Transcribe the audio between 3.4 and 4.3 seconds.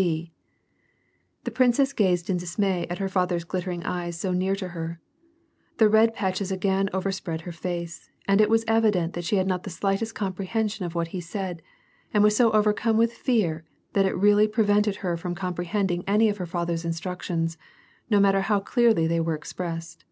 glittering eyes